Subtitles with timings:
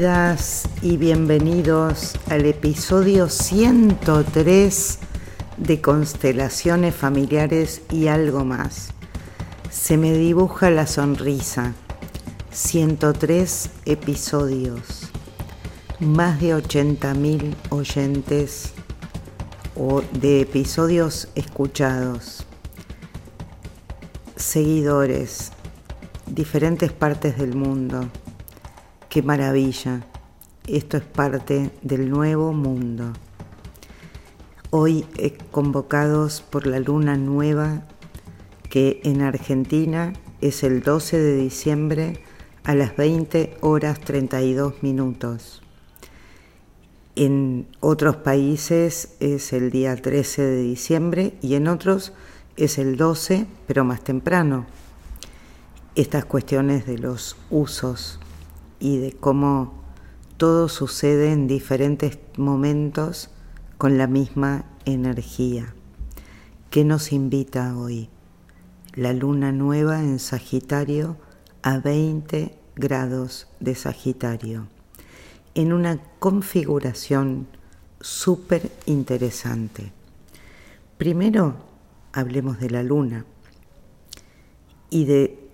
[0.00, 4.98] Bienvenidas y bienvenidos al episodio 103
[5.58, 8.94] de Constelaciones Familiares y algo más.
[9.70, 11.74] Se me dibuja la sonrisa.
[12.50, 15.10] 103 episodios.
[15.98, 18.72] Más de 80.000 oyentes
[19.76, 22.46] o de episodios escuchados.
[24.34, 25.52] Seguidores.
[26.26, 28.08] Diferentes partes del mundo
[29.10, 30.02] Qué maravilla.
[30.68, 33.12] Esto es parte del nuevo mundo.
[34.70, 35.04] Hoy
[35.50, 37.88] convocados por la luna nueva
[38.68, 42.22] que en Argentina es el 12 de diciembre
[42.62, 45.60] a las 20 horas 32 minutos.
[47.16, 52.12] En otros países es el día 13 de diciembre y en otros
[52.56, 54.66] es el 12, pero más temprano.
[55.96, 58.20] Estas cuestiones de los usos
[58.80, 59.74] y de cómo
[60.36, 63.30] todo sucede en diferentes momentos
[63.78, 65.74] con la misma energía.
[66.70, 68.08] ¿Qué nos invita hoy?
[68.94, 71.16] La luna nueva en Sagitario
[71.62, 74.66] a 20 grados de Sagitario,
[75.54, 77.46] en una configuración
[78.00, 79.92] súper interesante.
[80.96, 81.56] Primero,
[82.12, 83.26] hablemos de la luna
[84.88, 85.50] y de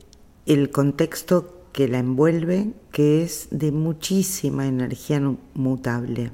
[0.46, 5.20] el contexto que la envuelve, que es de muchísima energía
[5.52, 6.32] mutable.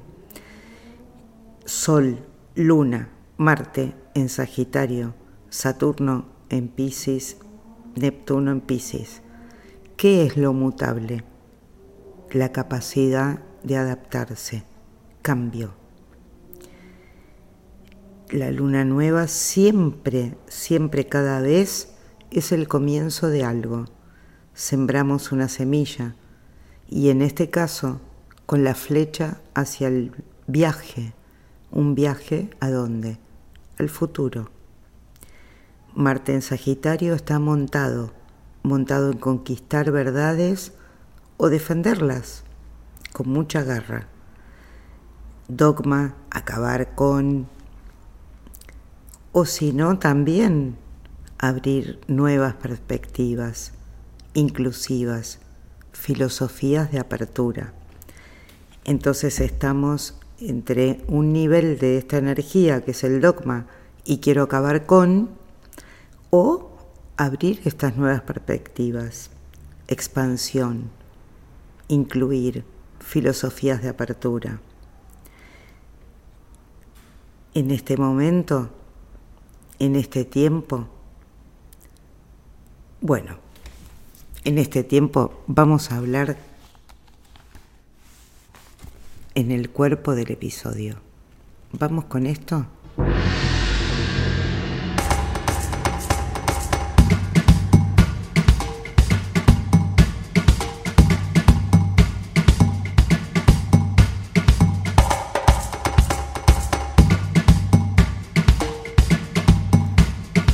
[1.65, 2.19] Sol,
[2.55, 5.15] Luna, Marte en Sagitario,
[5.49, 7.39] Saturno en Pisces,
[7.97, 9.21] Neptuno en Pisces.
[9.97, 11.25] ¿Qué es lo mutable?
[12.31, 14.63] La capacidad de adaptarse,
[15.21, 15.73] cambio.
[18.29, 21.95] La luna nueva siempre, siempre cada vez
[22.31, 23.87] es el comienzo de algo
[24.53, 26.15] sembramos una semilla
[26.87, 27.99] y en este caso
[28.45, 30.11] con la flecha hacia el
[30.47, 31.13] viaje.
[31.71, 33.17] ¿Un viaje a dónde?
[33.79, 34.51] Al futuro.
[35.95, 38.13] Marte en Sagitario está montado,
[38.61, 40.73] montado en conquistar verdades
[41.37, 42.43] o defenderlas
[43.11, 44.07] con mucha garra.
[45.47, 47.47] Dogma, acabar con,
[49.31, 50.77] o si no, también
[51.37, 53.73] abrir nuevas perspectivas
[54.33, 55.39] inclusivas,
[55.91, 57.73] filosofías de apertura.
[58.85, 63.67] Entonces estamos entre un nivel de esta energía que es el dogma
[64.03, 65.29] y quiero acabar con,
[66.29, 66.71] o
[67.15, 69.29] abrir estas nuevas perspectivas,
[69.87, 70.89] expansión,
[71.87, 72.65] incluir
[72.99, 74.59] filosofías de apertura.
[77.53, 78.69] En este momento,
[79.79, 80.87] en este tiempo,
[82.99, 83.42] bueno,
[84.45, 86.37] en este tiempo vamos a hablar
[89.35, 90.97] en el cuerpo del episodio.
[91.71, 92.65] ¿Vamos con esto?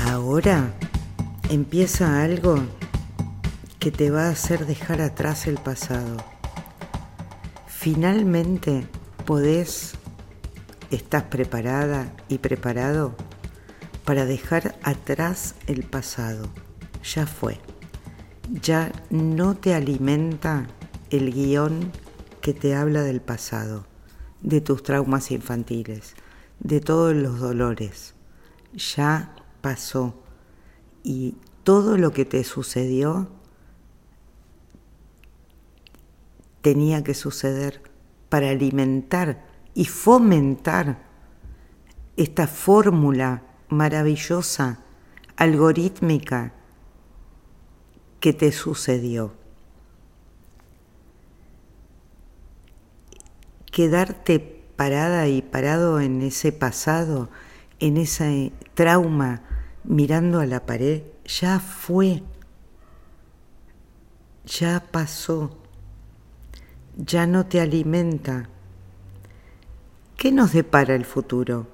[0.06, 0.74] Ahora
[1.50, 2.64] empieza algo
[3.80, 6.18] que te va a hacer dejar atrás el pasado.
[7.66, 8.86] Finalmente
[9.26, 9.94] podés,
[10.92, 13.16] estás preparada y preparado
[14.04, 16.50] para dejar atrás el pasado.
[17.04, 17.58] Ya fue.
[18.50, 20.68] Ya no te alimenta
[21.10, 21.92] el guion
[22.42, 23.86] que te habla del pasado,
[24.42, 26.16] de tus traumas infantiles,
[26.60, 28.14] de todos los dolores.
[28.74, 30.22] Ya pasó
[31.02, 33.39] y todo lo que te sucedió
[36.62, 37.82] tenía que suceder
[38.30, 41.08] para alimentar y fomentar
[42.18, 44.80] esta fórmula maravillosa,
[45.38, 46.54] algorítmica
[48.20, 49.34] que te sucedió.
[53.72, 54.40] Quedarte
[54.76, 57.30] parada y parado en ese pasado,
[57.80, 59.44] en ese trauma,
[59.84, 62.24] mirando a la pared, ya fue,
[64.46, 65.59] ya pasó
[67.06, 68.50] ya no te alimenta.
[70.18, 71.68] ¿Qué nos depara el futuro?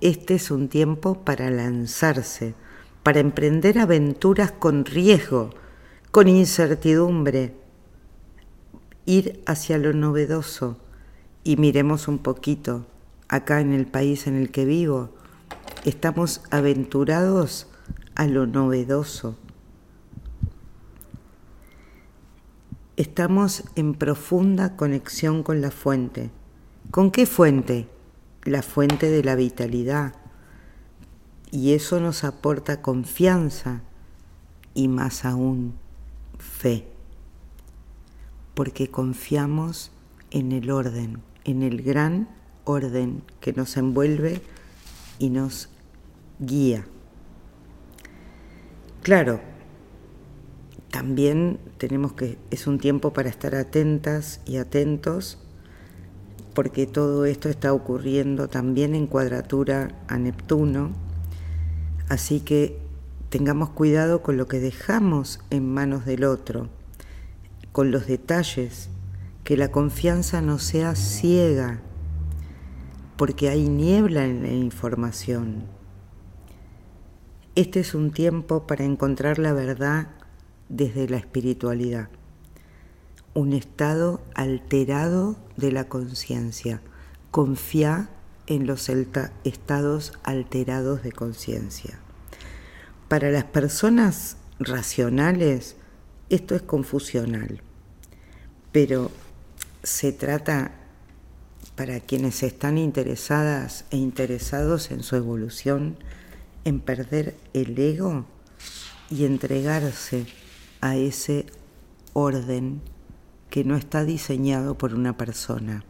[0.00, 2.54] Este es un tiempo para lanzarse,
[3.02, 5.50] para emprender aventuras con riesgo,
[6.10, 7.54] con incertidumbre,
[9.06, 10.76] ir hacia lo novedoso
[11.44, 12.86] y miremos un poquito,
[13.28, 15.10] acá en el país en el que vivo,
[15.84, 17.68] estamos aventurados
[18.14, 19.38] a lo novedoso
[22.98, 26.32] estamos en profunda conexión con la fuente.
[26.90, 27.88] ¿Con qué fuente?
[28.42, 30.16] La fuente de la vitalidad.
[31.52, 33.82] Y eso nos aporta confianza
[34.74, 35.74] y más aún
[36.38, 36.88] fe.
[38.54, 39.92] Porque confiamos
[40.32, 42.28] en el orden, en el gran
[42.64, 44.42] orden que nos envuelve
[45.20, 45.68] y nos
[46.40, 46.84] guía.
[49.02, 49.40] Claro,
[50.90, 55.38] también tenemos que, es un tiempo para estar atentas y atentos,
[56.54, 60.92] porque todo esto está ocurriendo también en cuadratura a Neptuno,
[62.08, 62.78] así que
[63.28, 66.68] tengamos cuidado con lo que dejamos en manos del otro,
[67.72, 68.88] con los detalles,
[69.44, 71.80] que la confianza no sea ciega,
[73.16, 75.64] porque hay niebla en la información.
[77.54, 80.08] Este es un tiempo para encontrar la verdad
[80.68, 82.08] desde la espiritualidad,
[83.34, 86.80] un estado alterado de la conciencia.
[87.30, 88.10] Confía
[88.46, 91.98] en los estados alterados de conciencia.
[93.08, 95.76] Para las personas racionales
[96.30, 97.62] esto es confusional,
[98.72, 99.10] pero
[99.82, 100.72] se trata
[101.74, 105.96] para quienes están interesadas e interesados en su evolución,
[106.64, 108.26] en perder el ego
[109.10, 110.26] y entregarse
[110.80, 111.46] a ese
[112.12, 112.80] orden
[113.50, 115.84] que no está diseñado por una persona.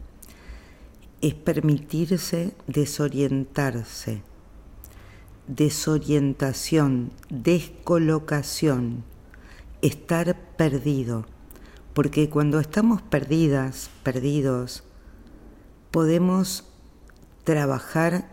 [1.21, 4.21] Es permitirse desorientarse,
[5.47, 9.03] desorientación, descolocación,
[9.81, 11.25] estar perdido,
[11.93, 14.83] porque cuando estamos perdidas, perdidos,
[15.91, 16.65] podemos
[17.43, 18.29] trabajar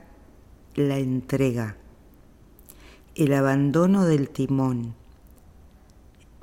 [0.74, 1.76] la entrega,
[3.14, 4.94] el abandono del timón,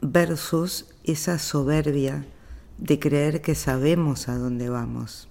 [0.04, 2.26] versus esa soberbia
[2.78, 5.30] de creer que sabemos a dónde vamos.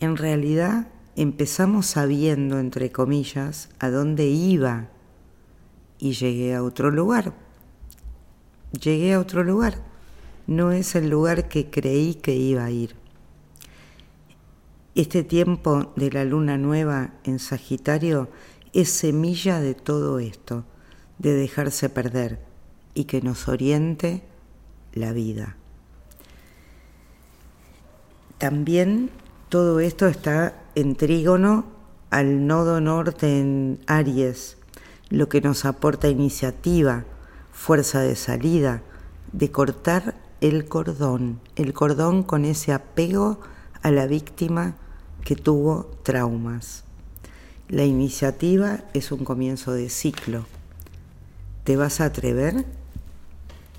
[0.00, 4.88] En realidad empezamos sabiendo, entre comillas, a dónde iba
[5.98, 7.34] y llegué a otro lugar.
[8.80, 9.74] Llegué a otro lugar.
[10.46, 12.96] No es el lugar que creí que iba a ir.
[14.94, 18.30] Este tiempo de la luna nueva en Sagitario
[18.72, 20.64] es semilla de todo esto,
[21.18, 22.51] de dejarse perder
[22.94, 24.22] y que nos oriente
[24.92, 25.56] la vida.
[28.38, 29.10] También
[29.48, 31.66] todo esto está en trígono
[32.10, 34.56] al nodo norte en Aries,
[35.10, 37.04] lo que nos aporta iniciativa,
[37.52, 38.82] fuerza de salida,
[39.32, 43.40] de cortar el cordón, el cordón con ese apego
[43.82, 44.74] a la víctima
[45.24, 46.84] que tuvo traumas.
[47.68, 50.46] La iniciativa es un comienzo de ciclo.
[51.64, 52.66] ¿Te vas a atrever?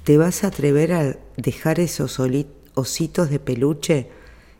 [0.04, 2.20] ¿Te vas a atrever a dejar esos
[2.74, 4.10] ositos de peluche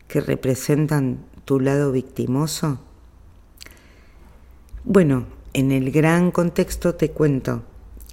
[0.08, 2.80] que representan tu lado victimoso?
[4.84, 7.62] Bueno, en el gran contexto te cuento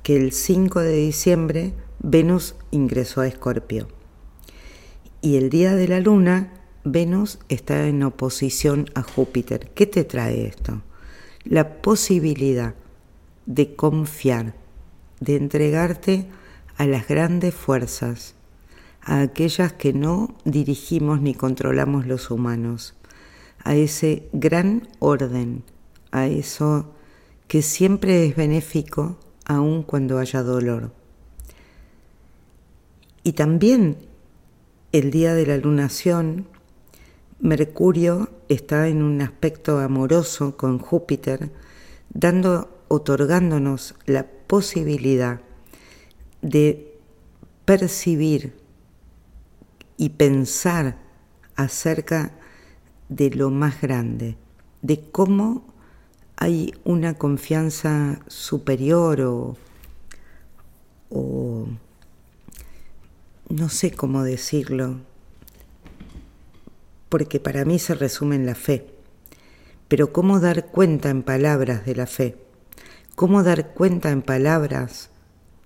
[0.04, 3.88] que el 5 de diciembre Venus ingresó a Escorpio
[5.22, 6.52] y el día de la luna
[6.84, 9.70] Venus está en oposición a Júpiter.
[9.74, 10.82] ¿Qué te trae esto?
[11.46, 12.76] La posibilidad
[13.46, 14.54] de confiar,
[15.22, 16.28] de entregarte
[16.82, 18.34] a las grandes fuerzas,
[19.04, 22.96] a aquellas que no dirigimos ni controlamos los humanos,
[23.64, 25.64] a ese gran orden,
[26.10, 26.92] a eso
[27.48, 30.92] que siempre es benéfico aun cuando haya dolor.
[33.22, 33.98] Y también
[34.92, 36.48] el día de la lunación,
[37.40, 41.52] Mercurio está en un aspecto amoroso con Júpiter,
[42.10, 45.42] dando, otorgándonos la posibilidad
[46.42, 47.00] de
[47.66, 48.54] percibir
[49.98, 50.98] y pensar
[51.56, 52.32] acerca
[53.10, 54.38] de lo más grande,
[54.82, 55.64] de cómo
[56.38, 59.58] hay una confianza superior o,
[61.10, 61.68] o
[63.50, 65.02] no sé cómo decirlo,
[67.10, 68.88] porque para mí se resume en la fe,
[69.88, 72.38] pero cómo dar cuenta en palabras de la fe,
[73.16, 75.11] cómo dar cuenta en palabras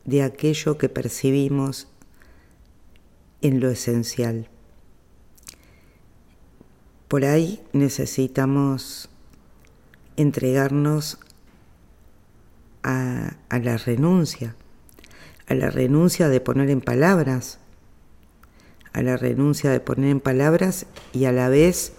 [0.06, 1.88] de aquello que percibimos
[3.42, 4.50] en lo esencial.
[7.08, 9.10] Por ahí necesitamos
[10.18, 11.20] entregarnos
[12.84, 14.56] a, la renuncia,
[15.48, 17.60] a la renuncia de poner en palabras,
[18.94, 21.94] a la renuncia de poner en palabras y a la vez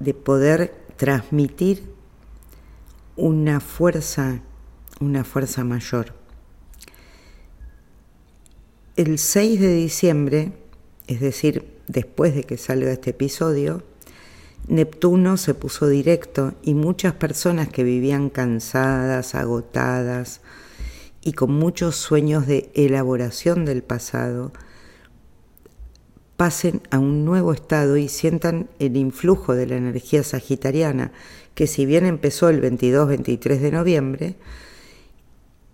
[0.00, 1.82] de poder transmitir
[3.16, 4.40] una fuerza,
[5.00, 6.14] una fuerza mayor.
[8.98, 10.50] El 6 de diciembre
[11.06, 13.84] es decir, después de que salga este episodio,
[14.66, 20.40] Neptuno se puso directo y muchas personas que vivían cansadas, agotadas
[21.22, 24.50] y con muchos sueños de elaboración del pasado,
[26.36, 31.12] pasen a un nuevo estado y sientan el influjo de la energía sagitariana,
[31.54, 34.34] que si bien empezó el 22-23 de noviembre,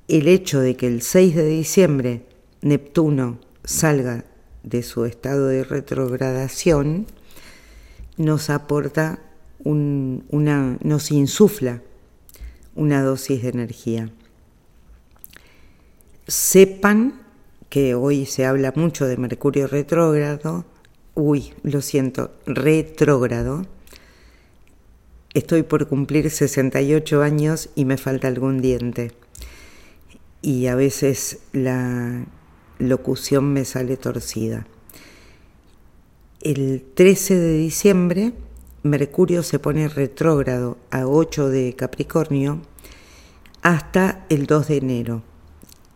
[0.09, 2.33] el hecho de que el 6 de diciembre
[2.64, 4.25] Neptuno salga
[4.62, 7.06] de su estado de retrogradación,
[8.16, 9.18] nos aporta
[9.64, 11.83] una, nos insufla
[12.75, 14.09] una dosis de energía.
[16.26, 17.21] Sepan
[17.68, 20.64] que hoy se habla mucho de Mercurio retrógrado,
[21.12, 23.66] uy, lo siento, retrógrado.
[25.35, 29.12] Estoy por cumplir 68 años y me falta algún diente.
[30.40, 32.25] Y a veces la
[32.78, 34.66] locución me sale torcida.
[36.40, 38.33] El 13 de diciembre,
[38.83, 42.61] Mercurio se pone retrógrado a 8 de Capricornio
[43.62, 45.23] hasta el 2 de enero,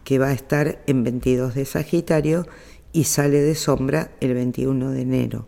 [0.05, 2.47] que va a estar en 22 de Sagitario
[2.93, 5.47] y sale de sombra el 21 de enero.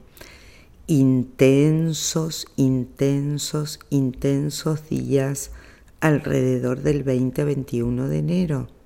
[0.86, 5.52] Intensos, intensos, intensos días
[6.00, 8.79] alrededor del 20-21 de enero.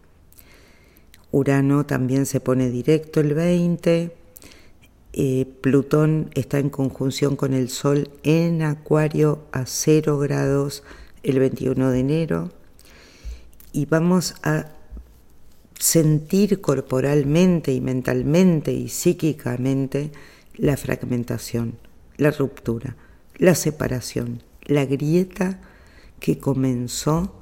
[1.35, 4.15] Urano también se pone directo el 20.
[5.15, 10.85] Eh, Plutón está en conjunción con el Sol en Acuario a 0 grados
[11.25, 12.53] el 21 de enero.
[13.73, 14.71] Y vamos a
[15.77, 20.13] sentir corporalmente y mentalmente y psíquicamente
[20.55, 21.79] la fragmentación,
[22.17, 22.95] la ruptura,
[23.39, 25.59] la separación, la grieta
[26.21, 27.35] que comenzó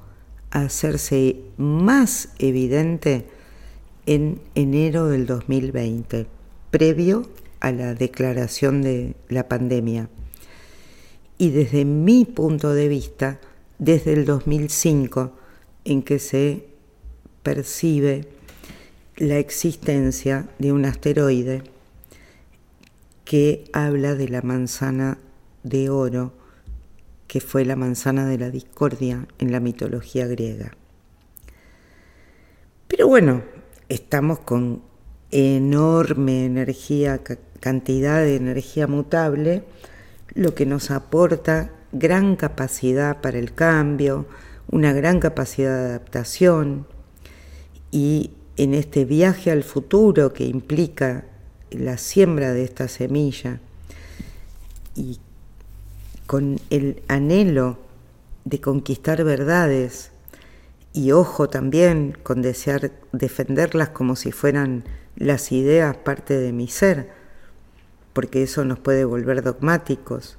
[0.50, 3.26] a hacerse más evidente
[4.06, 6.26] en enero del 2020,
[6.70, 7.28] previo
[7.60, 10.08] a la declaración de la pandemia.
[11.38, 13.40] Y desde mi punto de vista,
[13.78, 15.32] desde el 2005,
[15.84, 16.66] en que se
[17.42, 18.28] percibe
[19.16, 21.62] la existencia de un asteroide
[23.24, 25.18] que habla de la manzana
[25.62, 26.32] de oro,
[27.28, 30.72] que fue la manzana de la discordia en la mitología griega.
[32.88, 33.42] Pero bueno,
[33.92, 34.82] estamos con
[35.30, 37.20] enorme energía,
[37.60, 39.64] cantidad de energía mutable,
[40.34, 44.26] lo que nos aporta gran capacidad para el cambio,
[44.70, 46.86] una gran capacidad de adaptación.
[47.90, 51.26] Y en este viaje al futuro que implica
[51.70, 53.60] la siembra de esta semilla
[54.94, 55.18] y
[56.26, 57.78] con el anhelo
[58.44, 60.11] de conquistar verdades
[60.92, 64.84] y ojo también con desear defenderlas como si fueran
[65.16, 67.10] las ideas parte de mi ser,
[68.12, 70.36] porque eso nos puede volver dogmáticos.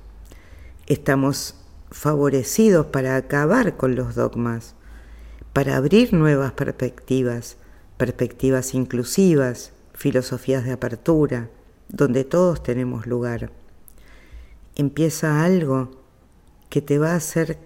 [0.86, 1.56] Estamos
[1.90, 4.76] favorecidos para acabar con los dogmas,
[5.54, 7.58] para abrir nuevas perspectivas,
[7.98, 11.50] perspectivas inclusivas, filosofías de apertura,
[11.90, 13.52] donde todos tenemos lugar.
[14.76, 15.92] Empieza algo
[16.70, 17.60] que te va a hacer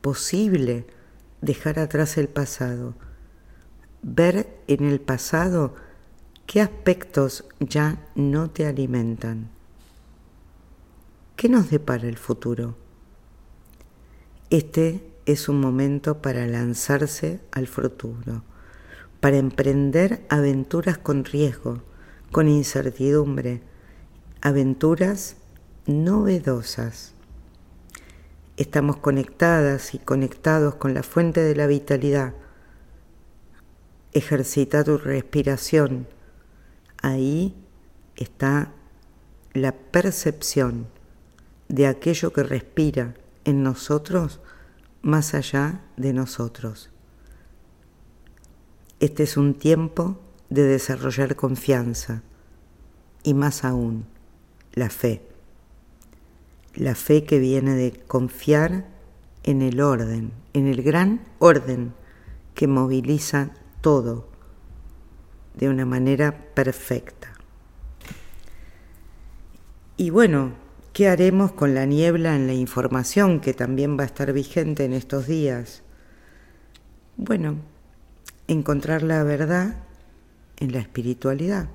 [0.00, 0.84] posible
[1.42, 2.94] dejar atrás el pasado,
[4.00, 5.74] ver en el pasado
[6.46, 9.50] qué aspectos ya no te alimentan.
[11.36, 12.76] ¿Qué nos depara el futuro?
[14.50, 18.44] Este es un momento para lanzarse al futuro,
[19.20, 21.82] para emprender aventuras con riesgo,
[22.30, 23.62] con incertidumbre,
[24.40, 25.36] aventuras
[25.86, 27.14] novedosas
[28.56, 32.34] estamos conectadas y conectados con la fuente de la vitalidad.
[34.12, 36.06] Ejercita tu respiración.
[37.00, 37.54] Ahí
[38.16, 38.72] está
[39.54, 40.86] la percepción
[41.68, 44.40] de aquello que respira en nosotros
[45.00, 46.90] más allá de nosotros.
[49.00, 52.22] Este es un tiempo de desarrollar confianza
[53.22, 54.04] y más aún
[54.74, 55.31] la fe
[56.74, 58.86] la fe que viene de confiar
[59.42, 61.94] en el orden, en el gran orden
[62.54, 63.50] que moviliza
[63.80, 64.28] todo
[65.54, 67.32] de una manera perfecta.
[69.96, 70.52] Y bueno,
[70.92, 74.92] ¿qué haremos con la niebla en la información que también va a estar vigente en
[74.94, 75.82] estos días?
[77.16, 77.56] Bueno,
[78.48, 79.76] encontrar la verdad
[80.58, 81.68] en la espiritualidad,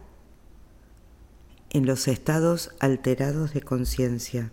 [1.69, 4.51] en los estados alterados de conciencia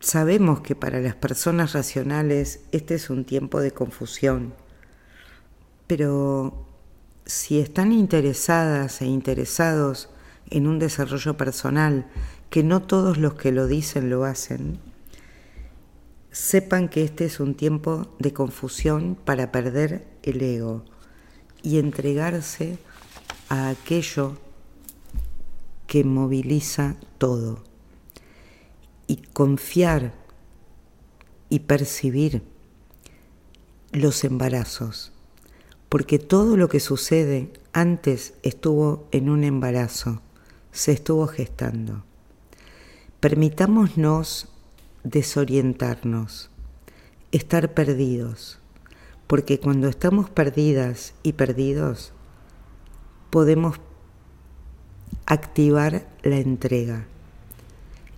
[0.00, 4.54] Sabemos que para las personas racionales este es un tiempo de confusión,
[5.86, 6.66] pero
[7.24, 10.10] si están interesadas e interesados
[10.50, 12.06] en un desarrollo personal,
[12.50, 14.78] que no todos los que lo dicen lo hacen,
[16.30, 20.84] sepan que este es un tiempo de confusión para perder el ego
[21.62, 22.78] y entregarse
[23.48, 24.36] a aquello
[25.86, 27.65] que moviliza todo
[29.06, 30.12] y confiar
[31.48, 32.42] y percibir
[33.92, 35.12] los embarazos,
[35.88, 40.22] porque todo lo que sucede antes estuvo en un embarazo,
[40.72, 42.04] se estuvo gestando.
[43.20, 44.48] Permitámonos
[45.04, 46.50] desorientarnos,
[47.32, 48.58] estar perdidos,
[49.26, 52.12] porque cuando estamos perdidas y perdidos,
[53.30, 53.80] podemos
[55.26, 57.06] activar la entrega,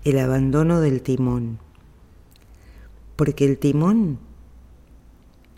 [0.05, 1.59] el abandono del timón,
[3.17, 4.19] porque el timón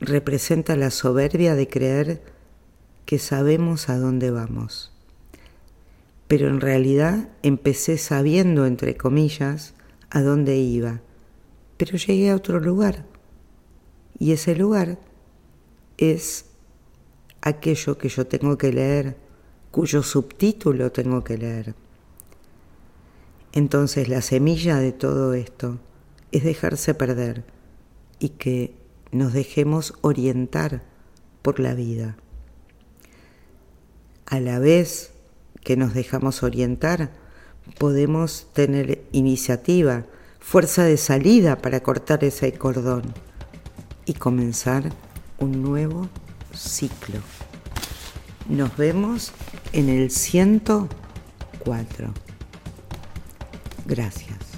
[0.01, 2.23] representa la soberbia de creer
[3.05, 4.93] que sabemos a dónde vamos.
[6.27, 9.75] Pero en realidad empecé sabiendo, entre comillas,
[10.11, 11.01] a dónde iba,
[11.77, 13.05] pero llegué a otro lugar.
[14.19, 14.99] Y ese lugar
[15.99, 16.47] es
[17.43, 19.17] aquello que yo tengo que leer,
[19.71, 21.75] cuyo subtítulo tengo que leer.
[23.53, 25.79] Entonces la semilla de todo esto
[26.33, 27.45] es dejarse perder
[28.19, 28.75] y que
[29.11, 30.83] nos dejemos orientar
[31.43, 32.17] por la vida.
[34.27, 35.13] A la vez
[35.65, 37.11] que nos dejamos orientar,
[37.79, 40.07] podemos tener iniciativa,
[40.39, 43.03] fuerza de salida para cortar ese cordón
[44.07, 44.91] y comenzar
[45.39, 46.09] un nuevo
[46.55, 47.19] ciclo.
[48.49, 49.33] Nos vemos
[49.73, 52.30] en el 104.
[53.91, 54.50] Gracias.